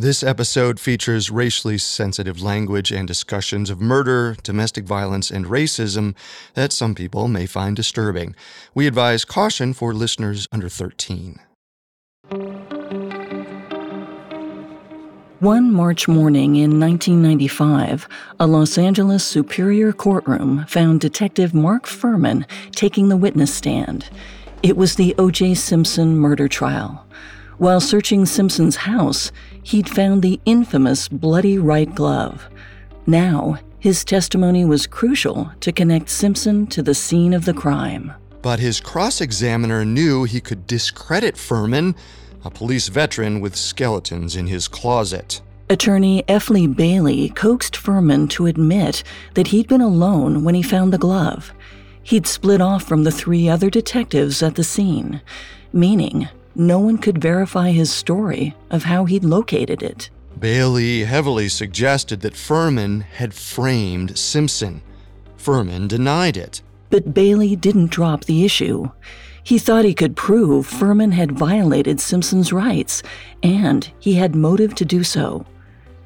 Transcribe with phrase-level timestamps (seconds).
[0.00, 6.14] This episode features racially sensitive language and discussions of murder, domestic violence, and racism
[6.54, 8.34] that some people may find disturbing.
[8.74, 11.38] We advise caution for listeners under 13.
[15.40, 18.08] One March morning in 1995,
[18.40, 24.08] a Los Angeles Superior Courtroom found Detective Mark Fuhrman taking the witness stand.
[24.62, 25.56] It was the O.J.
[25.56, 27.04] Simpson murder trial.
[27.58, 29.30] While searching Simpson's house,
[29.62, 32.48] he'd found the infamous bloody right glove.
[33.06, 38.12] Now, his testimony was crucial to connect Simpson to the scene of the crime.
[38.42, 41.94] But his cross examiner knew he could discredit Fuhrman,
[42.44, 45.40] a police veteran with skeletons in his closet.
[45.68, 46.50] Attorney F.
[46.50, 51.52] Lee Bailey coaxed Fuhrman to admit that he'd been alone when he found the glove.
[52.02, 55.20] He'd split off from the three other detectives at the scene,
[55.72, 60.10] meaning no one could verify his story of how he'd located it.
[60.38, 64.82] Bailey heavily suggested that Fuhrman had framed Simpson.
[65.36, 66.62] Fuhrman denied it.
[66.88, 68.90] But Bailey didn't drop the issue.
[69.42, 73.02] He thought he could prove Fuhrman had violated Simpson's rights,
[73.42, 75.46] and he had motive to do so.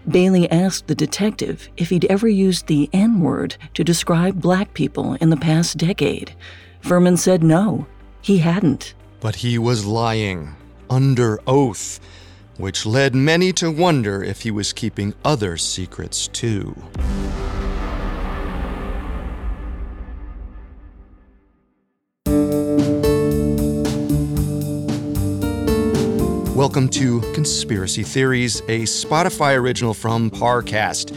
[0.09, 5.15] Bailey asked the detective if he'd ever used the N word to describe black people
[5.15, 6.35] in the past decade.
[6.83, 7.87] Fuhrman said no,
[8.21, 8.95] he hadn't.
[9.25, 10.55] But he was lying,
[10.91, 11.99] under oath,
[12.59, 16.77] which led many to wonder if he was keeping other secrets too.
[26.55, 31.17] Welcome to Conspiracy Theories, a Spotify original from Parcast.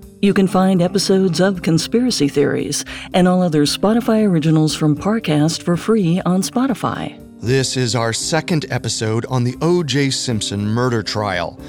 [0.23, 5.75] You can find episodes of Conspiracy Theories and all other Spotify originals from Parcast for
[5.75, 7.19] free on Spotify.
[7.41, 10.11] This is our second episode on the O.J.
[10.11, 11.59] Simpson murder trial.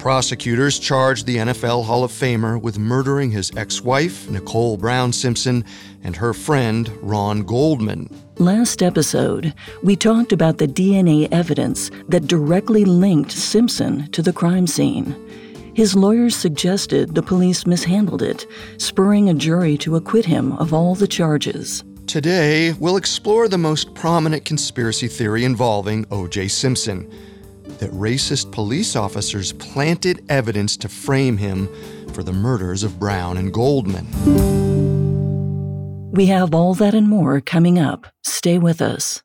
[0.00, 5.64] Prosecutors charged the NFL Hall of Famer with murdering his ex wife, Nicole Brown Simpson,
[6.02, 8.10] and her friend, Ron Goldman.
[8.38, 9.54] Last episode,
[9.84, 15.14] we talked about the DNA evidence that directly linked Simpson to the crime scene.
[15.74, 18.46] His lawyers suggested the police mishandled it,
[18.76, 21.82] spurring a jury to acquit him of all the charges.
[22.06, 26.48] Today, we'll explore the most prominent conspiracy theory involving O.J.
[26.48, 27.10] Simpson
[27.78, 31.68] that racist police officers planted evidence to frame him
[32.12, 34.06] for the murders of Brown and Goldman.
[36.12, 38.06] We have all that and more coming up.
[38.24, 39.22] Stay with us.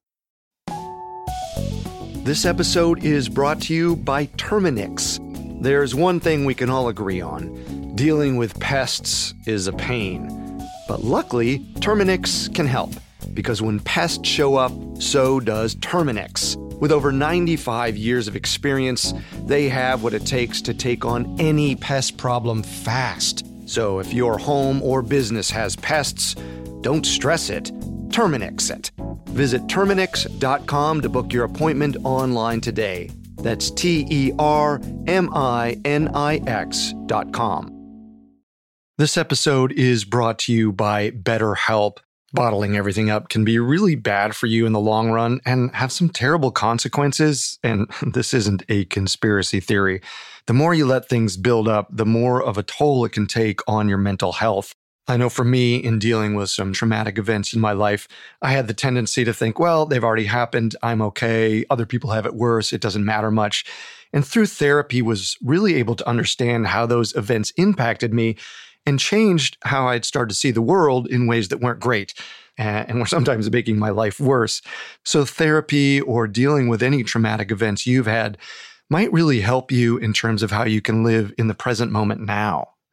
[2.23, 5.19] This episode is brought to you by Terminix.
[5.59, 10.29] There's one thing we can all agree on dealing with pests is a pain.
[10.87, 12.93] But luckily, Terminix can help,
[13.33, 16.55] because when pests show up, so does Terminix.
[16.79, 21.75] With over 95 years of experience, they have what it takes to take on any
[21.75, 23.43] pest problem fast.
[23.67, 26.35] So if your home or business has pests,
[26.81, 27.71] don't stress it,
[28.09, 28.91] Terminix it.
[29.29, 33.09] Visit Terminix.com to book your appointment online today.
[33.47, 37.71] That's T E R M I N I X dot com.
[38.97, 41.99] This episode is brought to you by BetterHelp.
[42.33, 45.93] Bottling everything up can be really bad for you in the long run and have
[45.93, 47.57] some terrible consequences.
[47.63, 50.01] And this isn't a conspiracy theory.
[50.47, 53.61] The more you let things build up, the more of a toll it can take
[53.65, 54.73] on your mental health.
[55.09, 58.09] I know for me, in dealing with some traumatic events in my life,
[58.41, 60.75] I had the tendency to think, well, they've already happened.
[60.83, 61.63] I'm okay.
[61.69, 62.73] Other people have it worse.
[62.73, 63.63] It doesn't matter much.
[64.11, 68.35] And through therapy, was really able to understand how those events impacted me
[68.85, 72.13] and changed how I'd started to see the world in ways that weren't great
[72.57, 74.61] and were sometimes making my life worse.
[75.05, 78.37] So, therapy or dealing with any traumatic events you've had
[78.89, 82.21] might really help you in terms of how you can live in the present moment
[82.21, 82.69] now.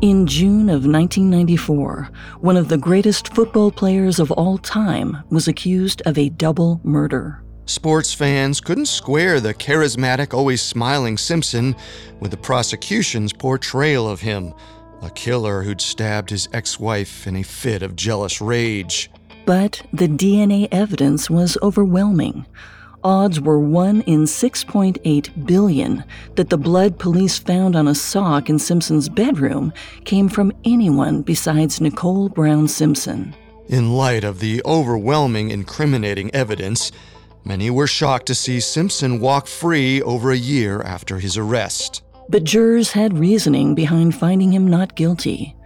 [0.00, 2.10] In June of 1994,
[2.40, 7.42] one of the greatest football players of all time was accused of a double murder.
[7.66, 11.76] Sports fans couldn't square the charismatic, always smiling Simpson
[12.20, 14.54] with the prosecution's portrayal of him
[15.02, 19.10] a killer who'd stabbed his ex wife in a fit of jealous rage.
[19.46, 22.46] But the DNA evidence was overwhelming.
[23.04, 26.04] Odds were 1 in 6.8 billion
[26.34, 29.72] that the blood police found on a sock in Simpson's bedroom
[30.04, 33.34] came from anyone besides Nicole Brown Simpson.
[33.68, 36.90] In light of the overwhelming incriminating evidence,
[37.48, 42.02] Many were shocked to see Simpson walk free over a year after his arrest.
[42.28, 45.56] But jurors had reasoning behind finding him not guilty.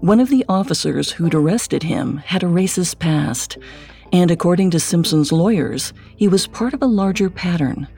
[0.00, 3.56] One of the officers who'd arrested him had a racist past,
[4.12, 7.88] and according to Simpson's lawyers, he was part of a larger pattern.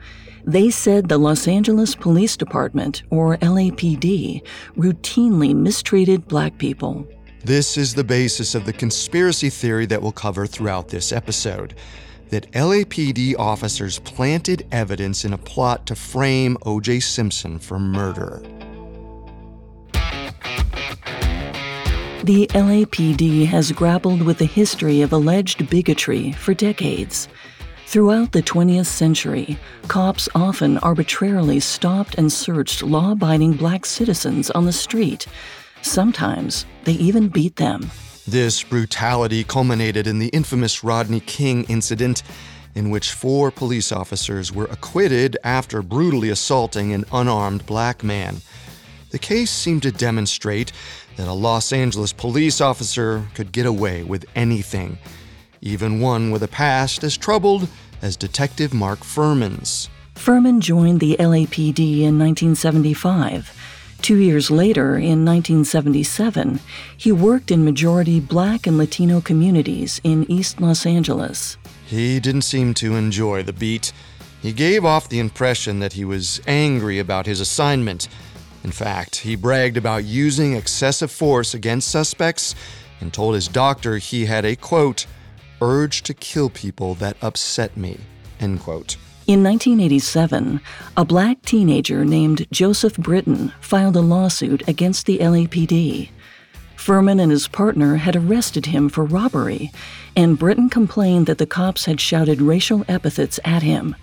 [0.45, 4.45] They said the Los Angeles Police Department, or LAPD,
[4.75, 7.07] routinely mistreated black people.
[7.45, 11.75] This is the basis of the conspiracy theory that we'll cover throughout this episode
[12.29, 16.99] that LAPD officers planted evidence in a plot to frame O.J.
[16.99, 18.41] Simpson for murder.
[22.23, 27.27] The LAPD has grappled with the history of alleged bigotry for decades.
[27.85, 29.59] Throughout the 20th century,
[29.89, 35.27] cops often arbitrarily stopped and searched law abiding black citizens on the street.
[35.81, 37.91] Sometimes they even beat them.
[38.25, 42.23] This brutality culminated in the infamous Rodney King incident,
[42.73, 48.37] in which four police officers were acquitted after brutally assaulting an unarmed black man.
[49.13, 50.71] The case seemed to demonstrate
[51.15, 54.97] that a Los Angeles police officer could get away with anything,
[55.61, 57.67] even one with a past as troubled
[58.01, 59.89] as Detective Mark Fuhrman's.
[60.15, 63.51] Fuhrman joined the LAPD in 1975
[64.03, 66.59] Two years later, in 1977,
[66.97, 71.55] he worked in majority black and Latino communities in East Los Angeles.
[71.85, 73.93] He didn't seem to enjoy the beat.
[74.41, 78.09] He gave off the impression that he was angry about his assignment.
[78.63, 82.55] In fact, he bragged about using excessive force against suspects
[83.01, 85.05] and told his doctor he had a quote,
[85.61, 87.99] urge to kill people that upset me,
[88.39, 88.95] end quote.
[89.25, 90.59] In 1987,
[90.97, 96.09] a black teenager named Joseph Britton filed a lawsuit against the LAPD.
[96.75, 99.71] Fuhrman and his partner had arrested him for robbery,
[100.17, 103.95] and Britton complained that the cops had shouted racial epithets at him.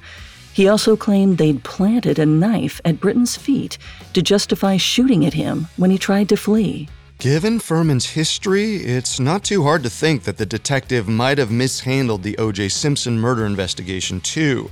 [0.53, 3.79] He also claimed they'd planted a knife at Britton's feet
[4.13, 6.89] to justify shooting at him when he tried to flee.
[7.19, 12.23] Given Fuhrman's history, it's not too hard to think that the detective might have mishandled
[12.23, 12.71] the O.J.
[12.71, 14.71] Simpson murder investigation, too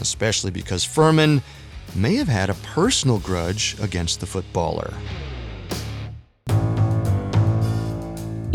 [0.00, 1.42] especially because Fuhrman
[1.94, 4.92] may have had a personal grudge against the footballer.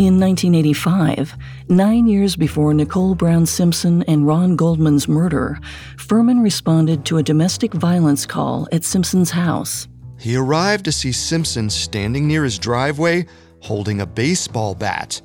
[0.02, 1.38] In 1985,
[1.70, 5.60] nine years before Nicole Brown Simpson and Ron Goldman's murder,
[5.98, 9.88] Fuhrman responded to a domestic violence call at Simpson's house.
[10.18, 13.28] He arrived to see Simpson standing near his driveway
[13.60, 15.22] holding a baseball bat.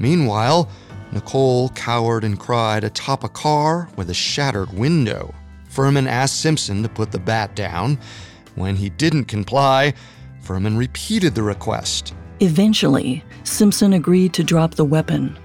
[0.00, 0.68] Meanwhile,
[1.12, 5.32] Nicole cowered and cried atop a car with a shattered window.
[5.70, 7.96] Fuhrman asked Simpson to put the bat down.
[8.56, 9.94] When he didn't comply,
[10.42, 12.14] Fuhrman repeated the request.
[12.40, 15.36] Eventually, Simpson agreed to drop the weapon.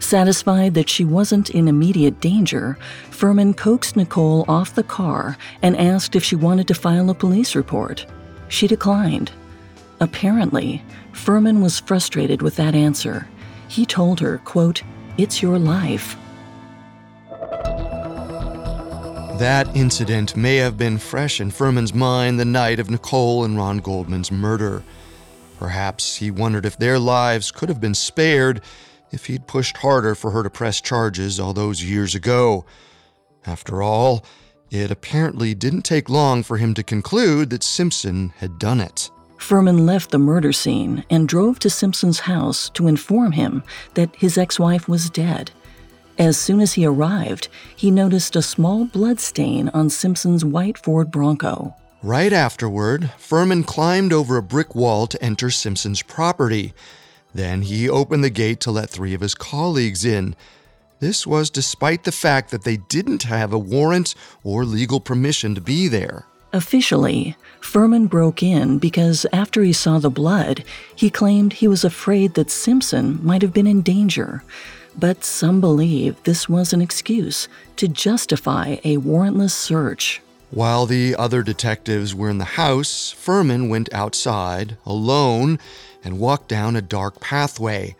[0.00, 2.76] Satisfied that she wasn't in immediate danger,
[3.10, 7.54] Fuhrman coaxed Nicole off the car and asked if she wanted to file a police
[7.54, 8.04] report.
[8.48, 9.30] She declined.
[10.00, 13.28] Apparently, Fuhrman was frustrated with that answer.
[13.68, 14.82] He told her, quote,
[15.18, 16.16] It's your life.
[19.38, 23.80] That incident may have been fresh in Fuhrman's mind the night of Nicole and Ron
[23.80, 24.82] Goldman's murder.
[25.60, 28.62] Perhaps he wondered if their lives could have been spared
[29.10, 32.64] if he'd pushed harder for her to press charges all those years ago.
[33.44, 34.24] After all,
[34.70, 39.10] it apparently didn't take long for him to conclude that Simpson had done it.
[39.36, 43.62] Fuhrman left the murder scene and drove to Simpson's house to inform him
[43.92, 45.50] that his ex wife was dead.
[46.16, 51.10] As soon as he arrived, he noticed a small blood stain on Simpson's white Ford
[51.10, 51.76] Bronco.
[52.02, 56.72] Right afterward, Fuhrman climbed over a brick wall to enter Simpson's property.
[57.34, 60.34] Then he opened the gate to let three of his colleagues in.
[61.00, 65.60] This was despite the fact that they didn't have a warrant or legal permission to
[65.60, 66.24] be there.
[66.54, 70.64] Officially, Fuhrman broke in because after he saw the blood,
[70.96, 74.42] he claimed he was afraid that Simpson might have been in danger.
[74.98, 80.22] But some believe this was an excuse to justify a warrantless search.
[80.50, 85.60] While the other detectives were in the house, Fuhrman went outside, alone,
[86.02, 87.94] and walked down a dark pathway.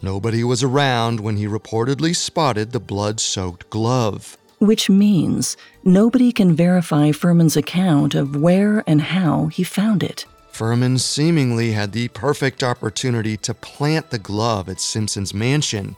[0.00, 4.38] Nobody was around when he reportedly spotted the blood soaked glove.
[4.60, 10.24] Which means nobody can verify Fuhrman's account of where and how he found it.
[10.52, 15.96] Fuhrman seemingly had the perfect opportunity to plant the glove at Simpson's mansion.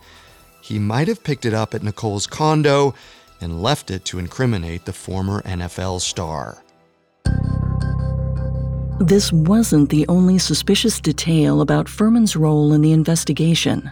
[0.63, 2.93] He might have picked it up at Nicole's condo
[3.41, 6.63] and left it to incriminate the former NFL star.
[8.99, 13.91] This wasn't the only suspicious detail about Fuhrman's role in the investigation.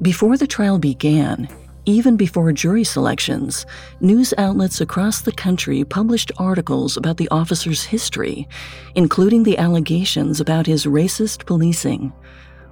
[0.00, 1.48] Before the trial began,
[1.84, 3.66] even before jury selections,
[4.00, 8.48] news outlets across the country published articles about the officer's history,
[8.94, 12.12] including the allegations about his racist policing.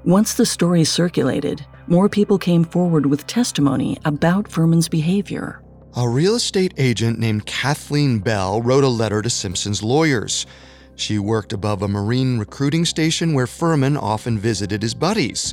[0.04, 5.61] Once the story circulated, more people came forward with testimony about Fuhrman's behavior.
[5.97, 10.47] A real estate agent named Kathleen Bell wrote a letter to Simpson's lawyers.
[10.94, 15.52] She worked above a Marine recruiting station where Fuhrman often visited his buddies.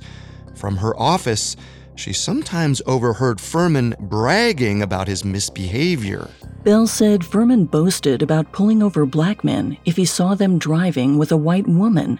[0.53, 1.55] From her office,
[1.95, 6.29] she sometimes overheard Fuhrman bragging about his misbehavior.
[6.63, 11.31] Bell said Fuhrman boasted about pulling over black men if he saw them driving with
[11.31, 12.19] a white woman,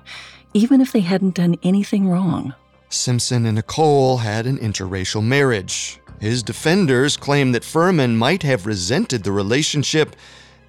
[0.56, 2.56] even if they hadn't done anything wrong.
[2.90, 6.00] Simpson and Nicole had an interracial marriage.
[6.20, 10.16] His defenders claim that Fuhrman might have resented the relationship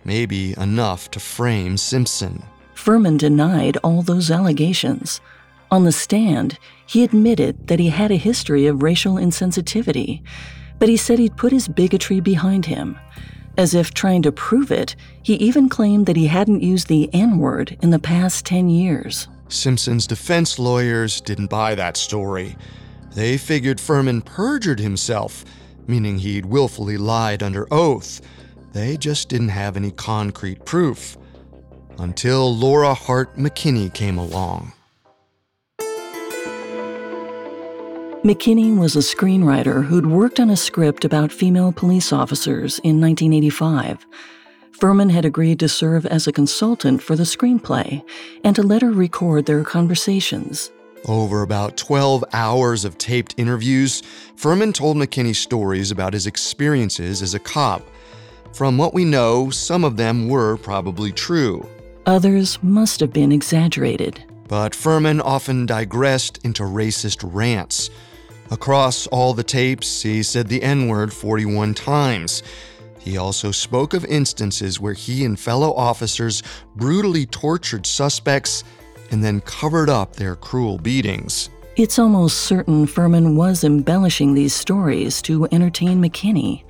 [0.04, 2.42] maybe enough to frame Simpson.
[2.74, 5.20] Fuhrman denied all those allegations.
[5.70, 10.22] On the stand, he admitted that he had a history of racial insensitivity,
[10.78, 12.98] but he said he'd put his bigotry behind him.
[13.58, 17.38] As if trying to prove it, he even claimed that he hadn't used the N
[17.38, 19.28] word in the past 10 years.
[19.48, 22.56] Simpson's defense lawyers didn't buy that story.
[23.18, 25.44] They figured Fuhrman perjured himself,
[25.88, 28.20] meaning he'd willfully lied under oath.
[28.72, 31.18] They just didn't have any concrete proof.
[31.98, 34.72] Until Laura Hart McKinney came along.
[38.22, 44.06] McKinney was a screenwriter who'd worked on a script about female police officers in 1985.
[44.78, 48.00] Fuhrman had agreed to serve as a consultant for the screenplay
[48.44, 50.70] and to let her record their conversations.
[51.06, 54.02] Over about 12 hours of taped interviews,
[54.36, 57.82] Fuhrman told McKinney stories about his experiences as a cop.
[58.52, 61.68] From what we know, some of them were probably true.
[62.06, 64.24] Others must have been exaggerated.
[64.48, 67.90] But Fuhrman often digressed into racist rants.
[68.50, 72.42] Across all the tapes, he said the N word 41 times.
[72.98, 76.42] He also spoke of instances where he and fellow officers
[76.74, 78.64] brutally tortured suspects
[79.10, 81.50] and then covered up their cruel beatings.
[81.76, 86.64] It's almost certain Fuhrman was embellishing these stories to entertain McKinney.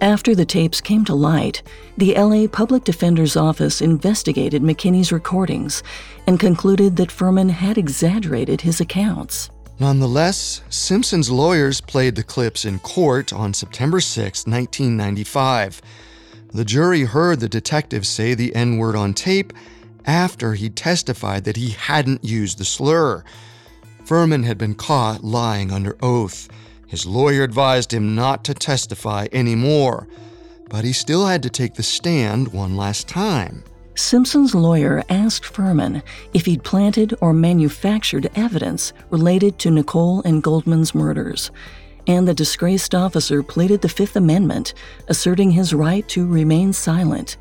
[0.00, 1.62] After the tapes came to light,
[1.96, 5.82] the LA Public Defender's Office investigated McKinney's recordings
[6.26, 9.50] and concluded that Fuhrman had exaggerated his accounts.
[9.78, 15.82] Nonetheless, Simpson's lawyers played the clips in court on September 6, 1995.
[16.52, 19.52] The jury heard the detective say the N word on tape
[20.06, 23.24] after he testified that he hadn't used the slur.
[24.04, 26.48] Fuhrman had been caught lying under oath.
[26.86, 30.08] His lawyer advised him not to testify anymore,
[30.68, 33.64] but he still had to take the stand one last time.
[33.94, 40.94] Simpson's lawyer asked Fuhrman if he'd planted or manufactured evidence related to Nicole and Goldman's
[40.94, 41.50] murders,
[42.06, 44.74] and the disgraced officer pleaded the Fifth Amendment,
[45.08, 47.36] asserting his right to remain silent.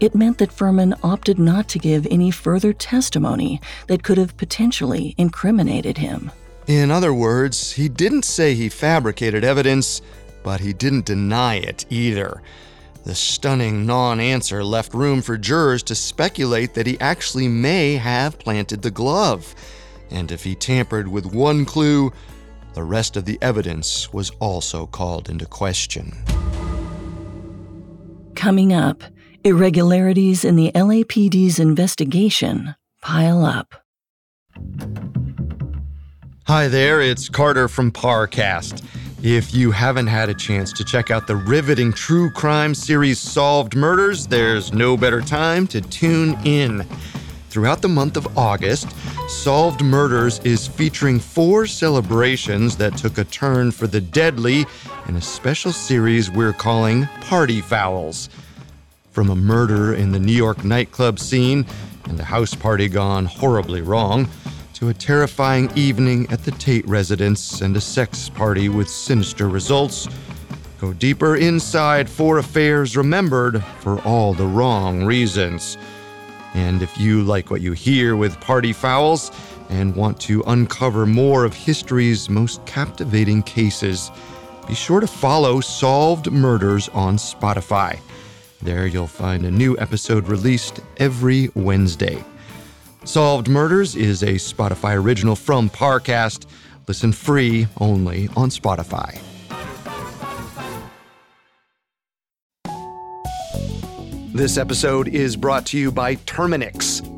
[0.00, 5.14] It meant that Fuhrman opted not to give any further testimony that could have potentially
[5.18, 6.30] incriminated him.
[6.68, 10.00] In other words, he didn't say he fabricated evidence,
[10.44, 12.42] but he didn't deny it either.
[13.04, 18.38] The stunning non answer left room for jurors to speculate that he actually may have
[18.38, 19.54] planted the glove.
[20.10, 22.12] And if he tampered with one clue,
[22.74, 26.12] the rest of the evidence was also called into question.
[28.34, 29.02] Coming up,
[29.48, 33.82] irregularities in the LAPD's investigation pile up.
[36.46, 38.84] Hi there, it's Carter from Parcast.
[39.22, 43.74] If you haven't had a chance to check out the riveting true crime series Solved
[43.74, 46.82] Murders, there's no better time to tune in.
[47.48, 48.94] Throughout the month of August,
[49.30, 54.66] Solved Murders is featuring four celebrations that took a turn for the deadly
[55.08, 58.28] in a special series we're calling Party Fouls.
[59.18, 61.66] From a murder in the New York nightclub scene
[62.04, 64.28] and a house party gone horribly wrong,
[64.74, 70.06] to a terrifying evening at the Tate residence and a sex party with sinister results.
[70.80, 75.76] Go deeper inside four affairs remembered for all the wrong reasons.
[76.54, 79.32] And if you like what you hear with Party Fouls
[79.68, 84.12] and want to uncover more of history's most captivating cases,
[84.68, 87.98] be sure to follow Solved Murders on Spotify.
[88.60, 92.24] There you'll find a new episode released every Wednesday.
[93.04, 96.46] Solved Murders is a Spotify original from Parcast.
[96.88, 99.20] Listen free only on Spotify.
[104.32, 107.17] This episode is brought to you by Terminix.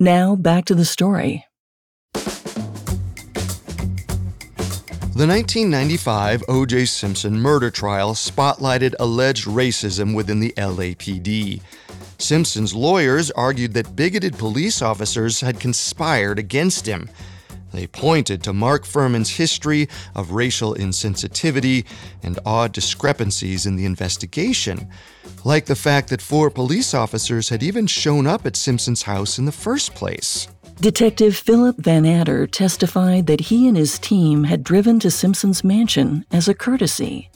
[0.00, 1.46] Now back to the story.
[5.14, 6.86] The 1995 O.J.
[6.86, 11.62] Simpson murder trial spotlighted alleged racism within the LAPD.
[12.18, 17.08] Simpson's lawyers argued that bigoted police officers had conspired against him.
[17.74, 21.84] They pointed to Mark Fuhrman's history of racial insensitivity
[22.22, 24.88] and odd discrepancies in the investigation,
[25.44, 29.44] like the fact that four police officers had even shown up at Simpson's house in
[29.44, 30.46] the first place.
[30.80, 36.46] Detective Philip Vannatter testified that he and his team had driven to Simpson's mansion as
[36.46, 37.28] a courtesy.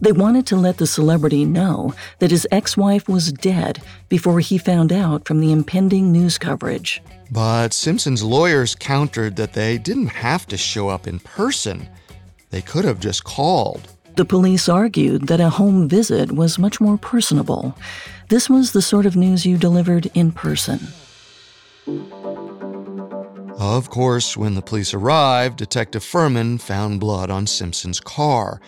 [0.00, 4.56] They wanted to let the celebrity know that his ex wife was dead before he
[4.56, 7.02] found out from the impending news coverage.
[7.30, 11.88] But Simpson's lawyers countered that they didn't have to show up in person,
[12.50, 13.88] they could have just called.
[14.14, 17.76] The police argued that a home visit was much more personable.
[18.28, 20.80] This was the sort of news you delivered in person.
[23.58, 28.60] Of course, when the police arrived, Detective Fuhrman found blood on Simpson's car.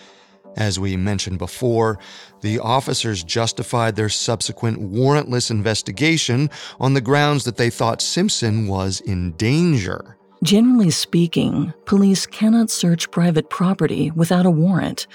[0.57, 1.99] As we mentioned before,
[2.41, 8.99] the officers justified their subsequent warrantless investigation on the grounds that they thought Simpson was
[9.01, 10.17] in danger.
[10.43, 15.05] Generally speaking, police cannot search private property without a warrant,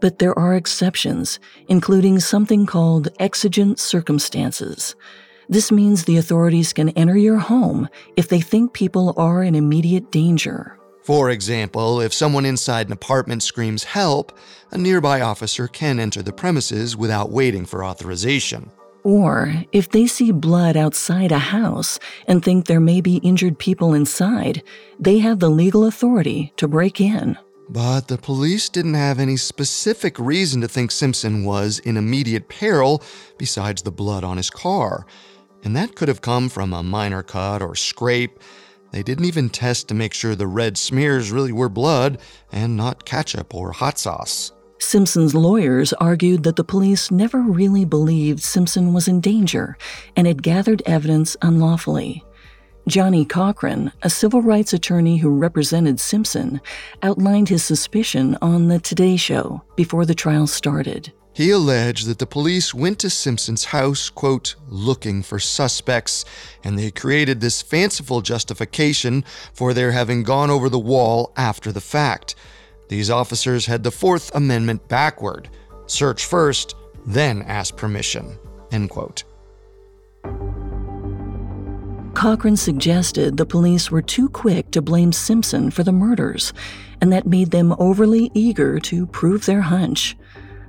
[0.00, 4.96] but there are exceptions, including something called exigent circumstances.
[5.48, 10.10] This means the authorities can enter your home if they think people are in immediate
[10.10, 10.78] danger.
[11.04, 14.38] For example, if someone inside an apartment screams help,
[14.70, 18.70] a nearby officer can enter the premises without waiting for authorization.
[19.02, 23.92] Or if they see blood outside a house and think there may be injured people
[23.92, 24.62] inside,
[24.98, 27.36] they have the legal authority to break in.
[27.68, 33.02] But the police didn't have any specific reason to think Simpson was in immediate peril
[33.36, 35.04] besides the blood on his car.
[35.64, 38.38] And that could have come from a minor cut or scrape
[38.94, 42.16] they didn't even test to make sure the red smears really were blood
[42.52, 44.52] and not ketchup or hot sauce.
[44.78, 49.76] Simpson's lawyers argued that the police never really believed Simpson was in danger
[50.14, 52.24] and had gathered evidence unlawfully.
[52.86, 56.60] Johnnie Cochran, a civil rights attorney who represented Simpson,
[57.02, 61.12] outlined his suspicion on The Today Show before the trial started.
[61.34, 66.24] He alleged that the police went to Simpson's house, quote, looking for suspects,
[66.62, 71.80] and they created this fanciful justification for their having gone over the wall after the
[71.80, 72.36] fact.
[72.88, 75.50] These officers had the Fourth Amendment backward
[75.86, 78.38] search first, then ask permission,
[78.70, 79.24] end quote.
[82.14, 86.52] Cochran suggested the police were too quick to blame Simpson for the murders,
[87.00, 90.16] and that made them overly eager to prove their hunch.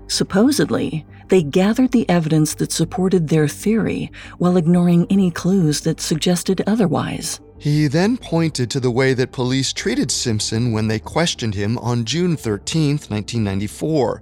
[0.08, 6.62] Supposedly, They gathered the evidence that supported their theory while ignoring any clues that suggested
[6.68, 7.39] otherwise.
[7.58, 12.06] He then pointed to the way that police treated Simpson when they questioned him on
[12.06, 14.22] June 13, 1994.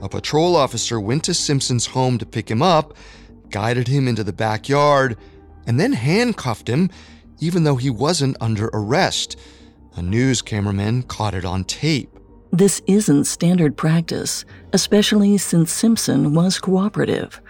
[0.00, 2.94] A patrol officer went to Simpson's home to pick him up,
[3.50, 5.18] guided him into the backyard,
[5.66, 6.88] and then handcuffed him,
[7.38, 9.36] even though he wasn't under arrest.
[9.96, 12.16] A news cameraman caught it on tape.
[12.52, 17.40] This isn't standard practice, especially since Simpson was cooperative.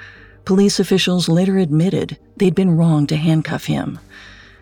[0.44, 3.98] Police officials later admitted they'd been wrong to handcuff him.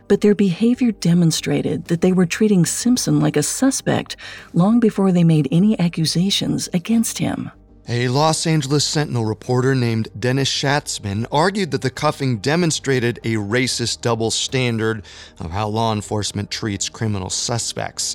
[0.07, 4.17] But their behavior demonstrated that they were treating Simpson like a suspect
[4.53, 7.51] long before they made any accusations against him.
[7.89, 14.03] A Los Angeles Sentinel reporter named Dennis Schatzman argued that the cuffing demonstrated a racist
[14.03, 15.05] double standard
[15.41, 18.15] of how law enforcement treats criminal suspects.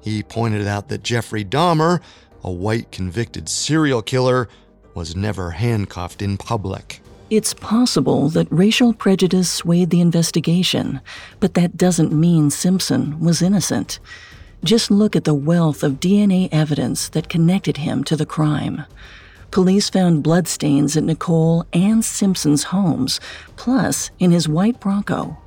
[0.00, 2.00] He pointed out that Jeffrey Dahmer,
[2.42, 4.48] a white convicted serial killer,
[4.94, 7.00] was never handcuffed in public.
[7.28, 11.00] It's possible that racial prejudice swayed the investigation,
[11.38, 14.00] but that doesn't mean Simpson was innocent.
[14.64, 18.84] Just look at the wealth of DNA evidence that connected him to the crime.
[19.52, 23.20] Police found bloodstains at Nicole and Simpson's homes,
[23.56, 25.38] plus in his white Bronco.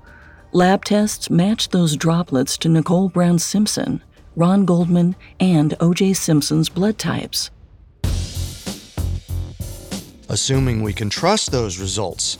[0.51, 4.01] Lab tests matched those droplets to Nicole Brown Simpson,
[4.35, 6.13] Ron Goldman, and O.J.
[6.13, 7.49] Simpson's blood types.
[10.29, 12.37] Assuming we can trust those results,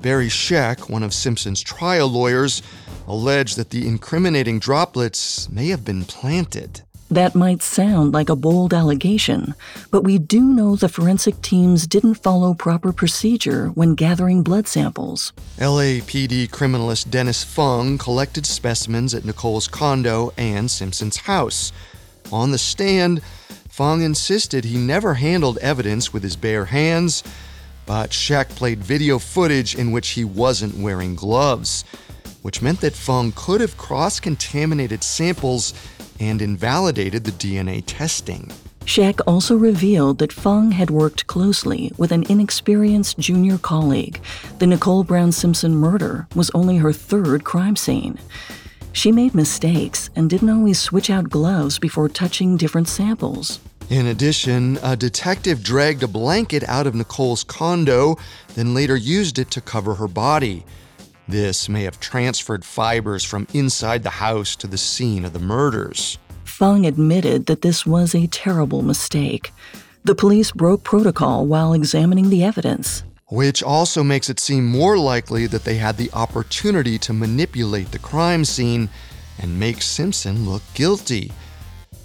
[0.00, 2.62] Barry Scheck, one of Simpson's trial lawyers,
[3.06, 6.82] alleged that the incriminating droplets may have been planted.
[7.14, 9.54] That might sound like a bold allegation,
[9.92, 15.32] but we do know the forensic teams didn't follow proper procedure when gathering blood samples.
[15.58, 21.70] LAPD criminalist Dennis Fung collected specimens at Nicole's condo and Simpson's house.
[22.32, 23.22] On the stand,
[23.68, 27.22] Fung insisted he never handled evidence with his bare hands,
[27.86, 31.84] but Scheck played video footage in which he wasn't wearing gloves
[32.44, 35.72] which meant that Fung could have cross contaminated samples
[36.20, 38.50] and invalidated the DNA testing.
[38.84, 44.20] Scheck also revealed that Fung had worked closely with an inexperienced junior colleague.
[44.58, 48.18] The Nicole Brown Simpson murder was only her third crime scene.
[48.92, 53.58] She made mistakes and didn't always switch out gloves before touching different samples.
[53.90, 58.16] In addition, a detective dragged a blanket out of Nicole's condo,
[58.54, 60.64] then later used it to cover her body.
[61.26, 66.18] This may have transferred fibers from inside the house to the scene of the murders.
[66.44, 69.52] Fung admitted that this was a terrible mistake.
[70.04, 73.04] The police broke protocol while examining the evidence.
[73.28, 77.98] Which also makes it seem more likely that they had the opportunity to manipulate the
[77.98, 78.90] crime scene
[79.38, 81.32] and make Simpson look guilty.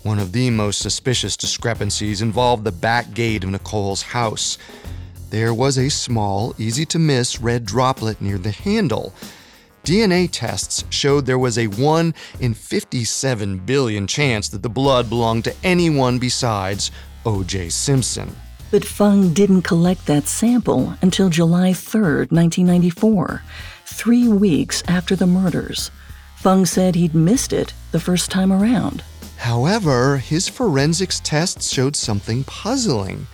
[0.04, 4.58] One of the most suspicious discrepancies involved the back gate of Nicole's house
[5.30, 9.14] there was a small, easy to miss red droplet near the handle.
[9.84, 15.44] DNA tests showed there was a 1 in 57 billion chance that the blood belonged
[15.46, 16.92] to anyone besides
[17.26, 17.70] O.J.
[17.70, 18.36] Simpson.
[18.72, 23.42] But Fung didn't collect that sample until July 3, 1994,
[23.86, 25.90] three weeks after the murders.
[26.38, 29.04] Fung said he'd missed it the first time around.
[29.38, 33.28] However, his forensics tests showed something puzzling.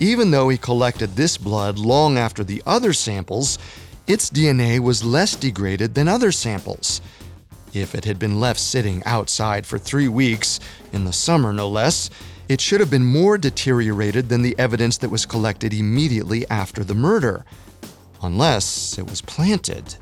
[0.00, 3.58] Even though he collected this blood long after the other samples,
[4.06, 7.02] its DNA was less degraded than other samples.
[7.74, 10.58] If it had been left sitting outside for three weeks,
[10.94, 12.08] in the summer no less,
[12.48, 16.94] it should have been more deteriorated than the evidence that was collected immediately after the
[16.94, 17.44] murder.
[18.22, 19.96] Unless it was planted.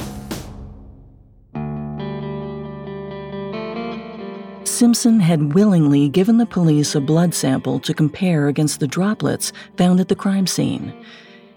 [4.79, 9.99] Simpson had willingly given the police a blood sample to compare against the droplets found
[9.99, 10.95] at the crime scene.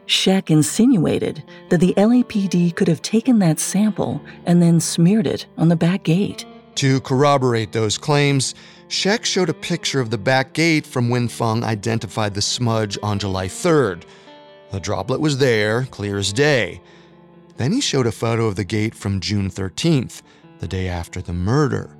[0.07, 5.69] Scheck insinuated that the LAPD could have taken that sample and then smeared it on
[5.69, 6.45] the back gate.
[6.77, 8.55] To corroborate those claims,
[8.88, 13.19] Scheck showed a picture of the back gate from when Fung identified the smudge on
[13.19, 14.01] July 3rd.
[14.71, 16.81] The droplet was there, clear as day.
[17.57, 20.23] Then he showed a photo of the gate from June 13th,
[20.57, 21.95] the day after the murder.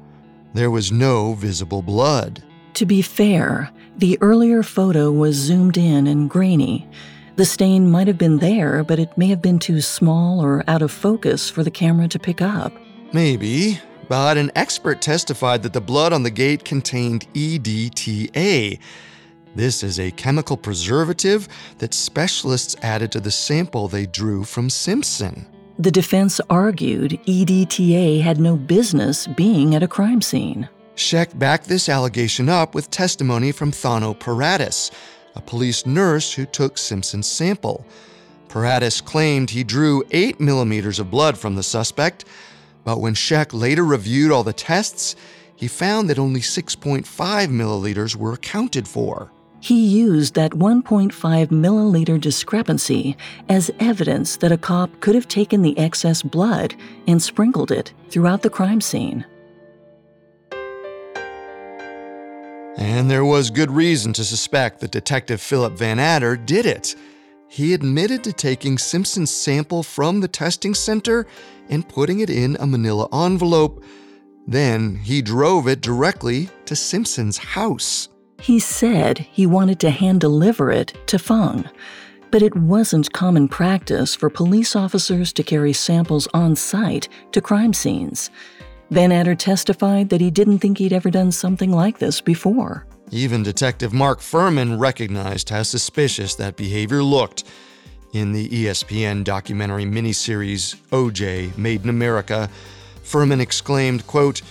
[0.54, 2.44] There was no visible blood.
[2.76, 6.90] To be fair, the earlier photo was zoomed in and grainy.
[7.38, 10.82] The stain might have been there, but it may have been too small or out
[10.82, 12.74] of focus for the camera to pick up.
[13.14, 18.80] Maybe, but an expert testified that the blood on the gate contained EDTA.
[19.56, 25.46] This is a chemical preservative that specialists added to the sample they drew from Simpson.
[25.80, 30.70] The defense argued EDTA had no business being at a crime scene.
[30.96, 34.92] Scheck backed this allegation up with testimony from Thano Peratis,
[35.36, 37.86] a police nurse who took Simpson's sample.
[38.50, 42.26] Peratis claimed he drew 8 millimeters of blood from the suspect,
[42.84, 45.16] but when Scheck later reviewed all the tests,
[45.56, 47.06] he found that only 6.5
[47.48, 49.32] milliliters were accounted for.
[49.62, 51.12] He used that 1.5
[51.50, 53.16] milliliter discrepancy
[53.48, 56.74] as evidence that a cop could have taken the excess blood
[57.06, 59.24] and sprinkled it throughout the crime scene.
[62.78, 66.96] And there was good reason to suspect that Detective Philip Vannatter did it.
[67.48, 71.28] He admitted to taking Simpson's sample from the testing center
[71.70, 73.84] and putting it in a manila envelope.
[74.48, 78.10] Then he drove it directly to Simpson's house.
[78.42, 81.70] He said he wanted to hand deliver it to Fung,
[82.32, 87.72] but it wasn't common practice for police officers to carry samples on site to crime
[87.72, 88.32] scenes.
[88.92, 92.88] Vannatter testified that he didn't think he'd ever done something like this before.
[93.12, 97.44] Even Detective Mark Fuhrman recognized how suspicious that behavior looked.
[98.14, 102.50] In the ESPN documentary miniseries OJ Made in America,
[103.04, 104.42] Fuhrman exclaimed, quote,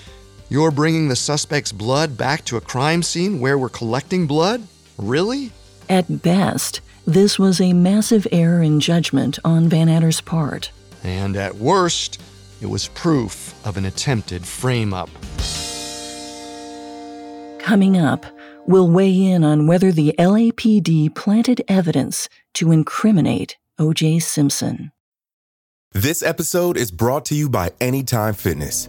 [0.51, 4.61] you're bringing the suspect's blood back to a crime scene where we're collecting blood?
[4.99, 5.53] Really?
[5.89, 10.73] At best, this was a massive error in judgment on Vannatter's part.
[11.05, 12.21] And at worst,
[12.61, 15.09] it was proof of an attempted frame up.
[17.61, 18.27] Coming up,
[18.67, 24.19] we'll weigh in on whether the LAPD planted evidence to incriminate O.J.
[24.19, 24.91] Simpson.
[25.93, 28.89] This episode is brought to you by Anytime Fitness.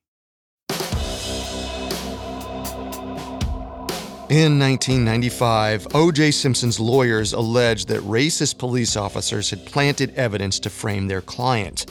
[4.31, 6.31] In 1995, O.J.
[6.31, 11.85] Simpson's lawyers alleged that racist police officers had planted evidence to frame their client.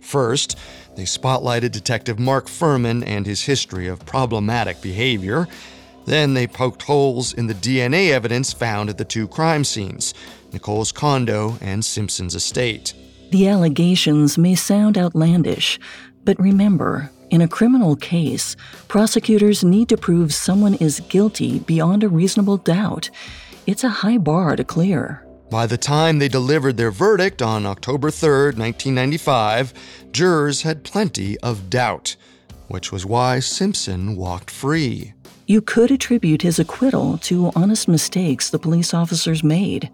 [0.00, 0.58] First,
[0.96, 5.46] they spotlighted Detective Mark Fuhrman and his history of problematic behavior.
[6.06, 10.14] Then they poked holes in the DNA evidence found at the two crime scenes
[10.50, 12.94] Nicole's condo and Simpson's estate.
[13.32, 15.78] The allegations may sound outlandish,
[16.24, 18.54] but remember, in a criminal case,
[18.88, 23.08] prosecutors need to prove someone is guilty beyond a reasonable doubt.
[23.66, 25.26] It's a high bar to clear.
[25.50, 29.72] By the time they delivered their verdict on October 3, 1995,
[30.12, 32.16] jurors had plenty of doubt,
[32.68, 35.14] which was why Simpson walked free.
[35.46, 39.90] You could attribute his acquittal to honest mistakes the police officers made.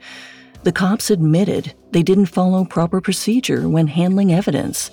[0.65, 4.91] The cops admitted they didn't follow proper procedure when handling evidence.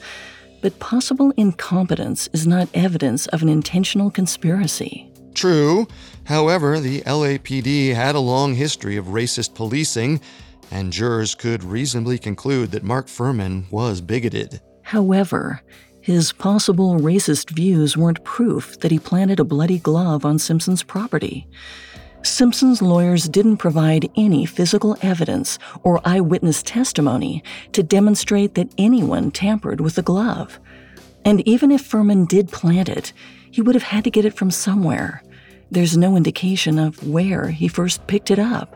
[0.65, 5.07] But possible incompetence is not evidence of an intentional conspiracy.
[5.35, 5.87] True.
[6.23, 10.21] However, the LAPD had a long history of racist policing,
[10.71, 14.59] and jurors could reasonably conclude that Mark Fuhrman was bigoted.
[14.81, 15.61] However,
[16.01, 21.47] his possible racist views weren't proof that he planted a bloody glove on Simpson's property.
[22.25, 29.79] Simpson's lawyers didn't provide any physical evidence or eyewitness testimony to demonstrate that anyone tampered
[29.79, 30.59] with the glove.
[31.23, 33.13] And even if Fuhrman did plant it,
[33.51, 35.21] he would have had to get it from somewhere.
[35.69, 38.75] There's no indication of where he first picked it up.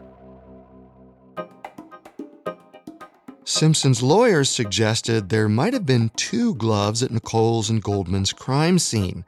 [3.46, 9.26] Simpson's lawyers suggested there might have been two gloves at Nicole's and Goldman's crime scene.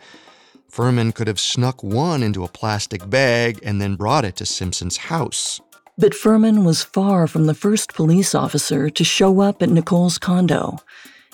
[0.72, 4.98] Fuhrman could have snuck one into a plastic bag and then brought it to Simpson's
[4.98, 5.60] house.
[5.98, 10.78] But Fuhrman was far from the first police officer to show up at Nicole's condo,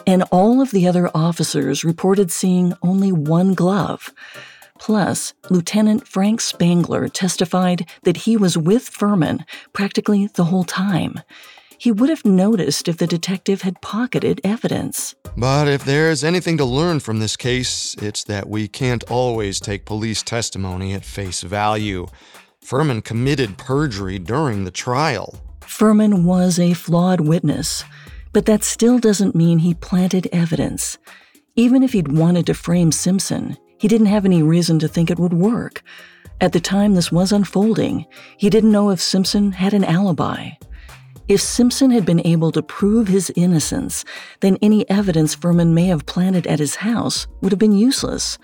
[0.08, 4.12] and all of the other officers reported seeing only one glove.
[4.80, 11.22] Plus, Lieutenant Frank Spangler testified that he was with Fuhrman practically the whole time
[11.78, 15.16] he would have noticed if the detective had pocketed evidence.
[15.36, 19.86] But if there's anything to learn from this case, it's that we can't always take
[19.86, 22.08] police testimony at face value.
[22.64, 25.42] Fuhrman committed perjury during the trial.
[25.62, 27.84] Fuhrman was a flawed witness,
[28.34, 30.98] but that still doesn't mean he planted evidence.
[31.56, 35.20] Even if he'd wanted to frame Simpson, he didn't have any reason to think it
[35.20, 35.84] would work.
[36.40, 38.06] At the time this was unfolding,
[38.38, 40.52] he didn't know if Simpson had an alibi.
[41.28, 44.06] If Simpson had been able to prove his innocence,
[44.40, 48.38] then any evidence Fuhrman may have planted at his house would have been useless.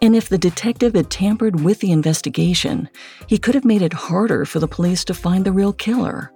[0.00, 2.88] And if the detective had tampered with the investigation,
[3.26, 6.32] he could have made it harder for the police to find the real killer.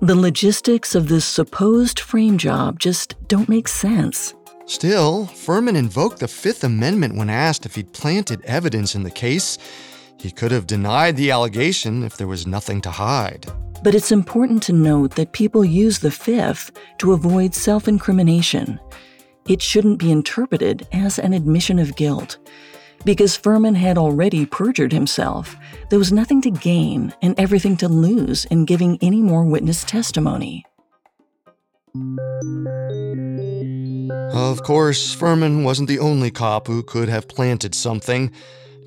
[0.00, 4.34] The logistics of this supposed frame job just don't make sense.
[4.66, 9.58] Still, Fuhrman invoked the Fifth Amendment when asked if he'd planted evidence in the case.
[10.16, 13.50] He could have denied the allegation if there was nothing to hide.
[13.82, 18.80] But it's important to note that people use the Fifth to avoid self incrimination.
[19.48, 22.38] It shouldn't be interpreted as an admission of guilt.
[23.04, 25.56] Because Fuhrman had already perjured himself,
[25.88, 30.66] there was nothing to gain and everything to lose in giving any more witness testimony.
[34.34, 38.32] Of course, Fuhrman wasn't the only cop who could have planted something.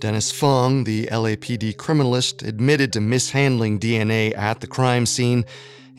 [0.01, 5.45] Dennis Fung, the LAPD criminalist, admitted to mishandling DNA at the crime scene,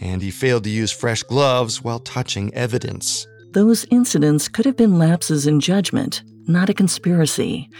[0.00, 3.28] and he failed to use fresh gloves while touching evidence.
[3.52, 7.70] Those incidents could have been lapses in judgment, not a conspiracy.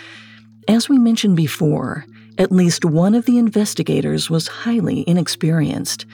[0.69, 2.07] As we mentioned before,
[2.39, 6.07] at least one of the investigators was highly inexperienced.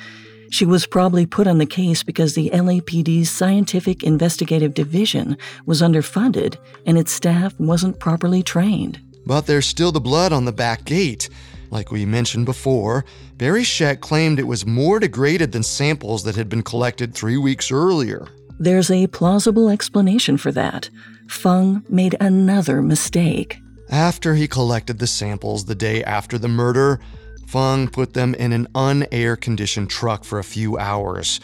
[0.50, 6.56] She was probably put on the case because the LAPD's Scientific Investigative Division was underfunded
[6.86, 9.02] and its staff wasn't properly trained.
[9.28, 11.28] But there's still the blood on the back gate.
[11.70, 13.04] Like we mentioned before,
[13.36, 17.70] Barry Scheck claimed it was more degraded than samples that had been collected three weeks
[17.70, 18.26] earlier.
[18.58, 20.88] There's a plausible explanation for that.
[21.28, 23.58] Fung made another mistake.
[23.90, 26.98] After he collected the samples the day after the murder,
[27.48, 31.38] Fung put them in an unair conditioned truck for a few hours.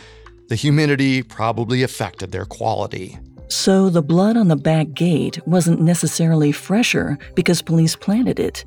[0.49, 3.19] The humidity probably affected their quality.
[3.49, 8.65] So the blood on the back gate wasn't necessarily fresher because police planted it.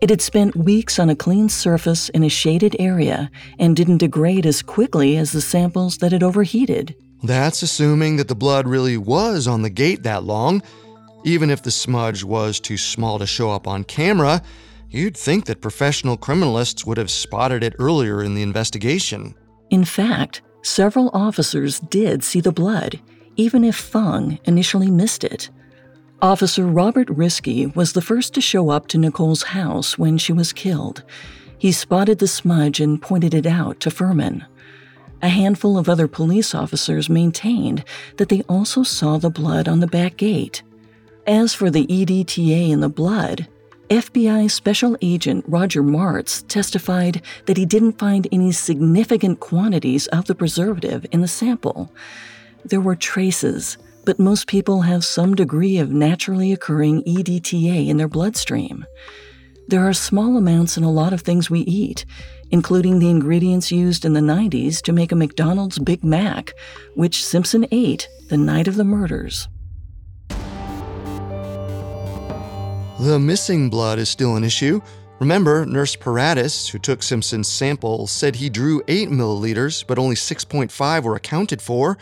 [0.00, 4.46] It had spent weeks on a clean surface in a shaded area and didn't degrade
[4.46, 6.96] as quickly as the samples that had overheated.
[7.22, 10.62] That's assuming that the blood really was on the gate that long.
[11.24, 14.40] Even if the smudge was too small to show up on camera,
[14.88, 19.34] you'd think that professional criminalists would have spotted it earlier in the investigation.
[19.68, 22.98] In fact, several officers did see the blood,
[23.36, 25.50] even if Fung initially missed it.
[26.22, 30.52] Officer Robert Riske was the first to show up to Nicole's house when she was
[30.52, 31.02] killed.
[31.56, 34.46] He spotted the smudge and pointed it out to Fuhrman.
[35.22, 37.84] A handful of other police officers maintained
[38.16, 40.62] that they also saw the blood on the back gate.
[41.26, 43.46] As for the EDTA in the blood,
[43.90, 50.34] FBI Special Agent Roger Martz testified that he didn't find any significant quantities of the
[50.34, 51.92] preservative in the sample.
[52.64, 58.08] There were traces, but most people have some degree of naturally occurring EDTA in their
[58.08, 58.84] bloodstream.
[59.68, 62.04] There are small amounts in a lot of things we eat,
[62.50, 66.52] including the ingredients used in the 90s to make a McDonald's Big Mac,
[66.94, 69.48] which Simpson ate the night of the murders.
[73.00, 74.82] The missing blood is still an issue.
[75.20, 81.02] Remember, Nurse Peratis, who took Simpson's sample, said he drew 8 milliliters, but only 6.5
[81.04, 81.96] were accounted for.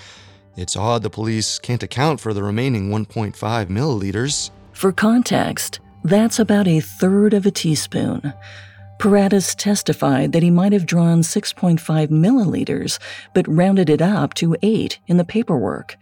[0.58, 3.32] It's odd the police can't account for the remaining 1.5
[3.68, 4.50] milliliters.
[4.72, 8.34] For context, that's about a third of a teaspoon.
[8.98, 12.98] Peratis testified that he might have drawn 6.5 milliliters,
[13.34, 15.96] but rounded it up to 8 in the paperwork.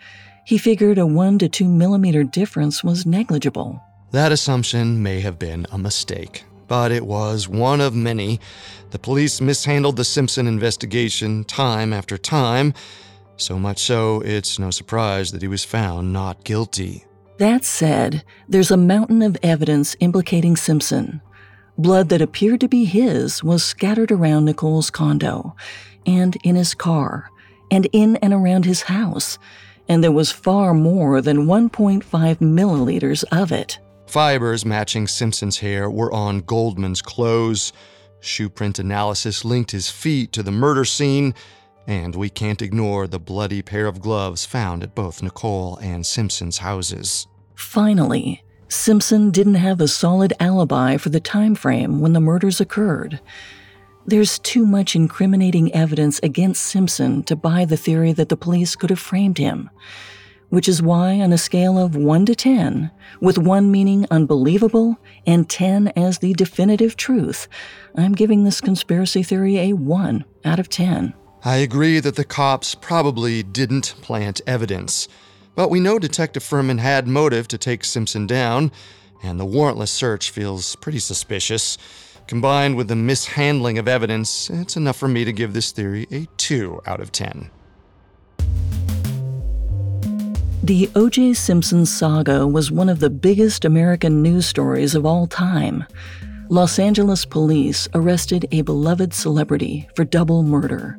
[0.47, 3.83] He figured a 1 to 2 millimeter difference was negligible.
[4.13, 8.41] That assumption may have been a mistake, but it was one of many.
[8.89, 12.73] The police mishandled the Simpson investigation time after time,
[13.37, 17.05] so much so it's no surprise that he was found not guilty.
[17.39, 21.21] That said, there's a mountain of evidence implicating Simpson.
[21.77, 25.55] Blood that appeared to be his was scattered around Nicole's condo,
[26.07, 27.31] and in his car,
[27.71, 29.39] and in and around his house,
[29.87, 32.03] and there was far more than 1.5
[32.39, 33.79] milliliters of it.
[34.07, 37.73] Fibers matching Simpson's hair were on Goldman's clothes.
[38.21, 41.35] Shoe print analysis linked his feet to the murder scene,
[41.87, 46.59] and we can't ignore the bloody pair of gloves found at both Nicole and Simpson's
[46.59, 47.27] houses.
[47.55, 53.21] Finally, Simpson didn't have a solid alibi for the time frame when the murders occurred.
[54.07, 58.91] There's too much incriminating evidence against Simpson to buy the theory that the police could
[58.91, 59.71] have framed him
[60.49, 64.97] which is why, on a scale of 1 to 10, with 1 meaning unbelievable
[65.27, 67.49] and 10 as the definitive truth,
[67.97, 71.15] I'm giving this conspiracy theory a 1 out of 10.
[71.47, 75.07] I agree that the cops probably didn't plant evidence,
[75.55, 78.73] but we know Detective Fuhrman had motive to take Simpson down,
[79.23, 81.79] and the warrantless search feels pretty suspicious.
[82.27, 86.27] Combined with the mishandling of evidence, it's enough for me to give this theory a
[86.37, 87.49] 2 out of 10.
[90.65, 91.35] The O.J.
[91.35, 95.85] Simpson saga was one of the biggest American news stories of all time.
[96.49, 100.99] Los Angeles police arrested a beloved celebrity for double murder.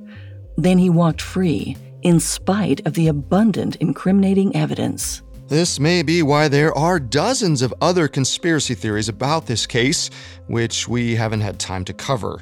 [0.57, 5.21] Then he walked free, in spite of the abundant incriminating evidence.
[5.47, 10.09] This may be why there are dozens of other conspiracy theories about this case,
[10.47, 12.41] which we haven't had time to cover.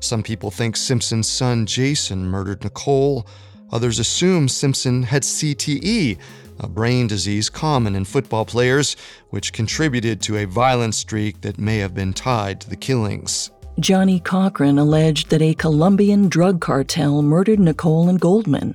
[0.00, 3.26] Some people think Simpson's son Jason murdered Nicole.
[3.72, 6.18] Others assume Simpson had CTE,
[6.60, 8.96] a brain disease common in football players,
[9.30, 13.50] which contributed to a violent streak that may have been tied to the killings.
[13.78, 18.74] Johnnie Cochran alleged that a Colombian drug cartel murdered Nicole and Goldman.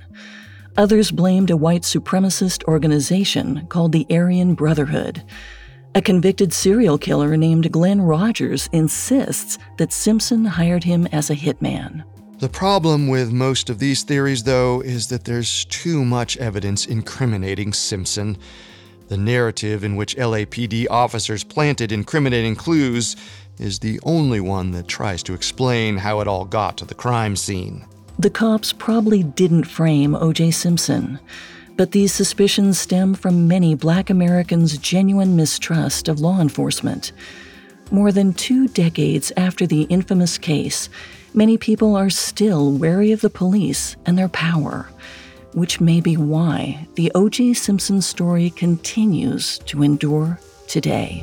[0.76, 5.24] Others blamed a white supremacist organization called the Aryan Brotherhood.
[5.96, 12.04] A convicted serial killer named Glenn Rogers insists that Simpson hired him as a hitman.
[12.38, 17.72] The problem with most of these theories, though, is that there's too much evidence incriminating
[17.72, 18.38] Simpson.
[19.08, 23.14] The narrative in which LAPD officers planted incriminating clues
[23.62, 27.36] is the only one that tries to explain how it all got to the crime
[27.36, 27.84] scene.
[28.18, 30.50] The cops probably didn't frame O.J.
[30.50, 31.18] Simpson,
[31.76, 37.12] but these suspicions stem from many black Americans' genuine mistrust of law enforcement.
[37.90, 40.88] More than two decades after the infamous case,
[41.32, 44.88] many people are still wary of the police and their power,
[45.54, 47.54] which may be why the O.J.
[47.54, 51.22] Simpson story continues to endure today.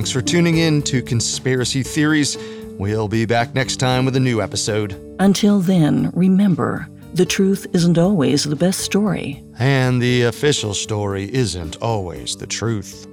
[0.00, 2.38] Thanks for tuning in to Conspiracy Theories.
[2.78, 4.98] We'll be back next time with a new episode.
[5.18, 9.44] Until then, remember the truth isn't always the best story.
[9.58, 13.06] And the official story isn't always the truth.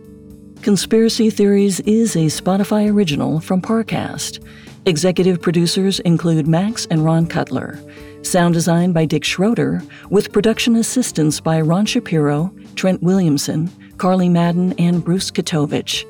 [0.62, 4.42] Conspiracy Theories is a Spotify original from Parcast.
[4.86, 7.78] Executive producers include Max and Ron Cutler.
[8.22, 14.72] Sound design by Dick Schroeder, with production assistance by Ron Shapiro, Trent Williamson, Carly Madden,
[14.80, 16.06] and Bruce Katovich.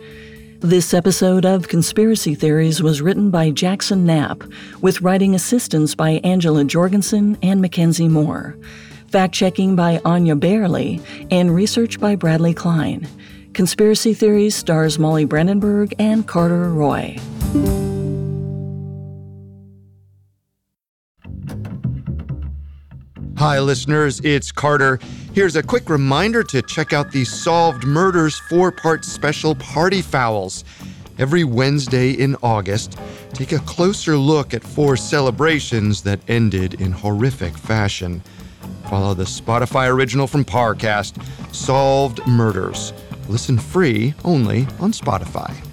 [0.61, 4.43] This episode of Conspiracy Theories was written by Jackson Knapp,
[4.81, 8.57] with writing assistance by Angela Jorgensen and Mackenzie Moore.
[9.11, 10.99] Fact checking by Anya Bailey,
[11.29, 13.07] and research by Bradley Klein.
[13.53, 17.17] Conspiracy Theories stars Molly Brandenburg and Carter Roy.
[23.37, 24.97] Hi, listeners, it's Carter.
[25.31, 30.63] Here's a quick reminder to check out the Solved Murders four part special Party Fouls.
[31.19, 32.97] Every Wednesday in August,
[33.33, 38.23] take a closer look at four celebrations that ended in horrific fashion.
[38.89, 41.23] Follow the Spotify original from Parcast,
[41.53, 42.91] Solved Murders.
[43.29, 45.66] Listen free only on Spotify.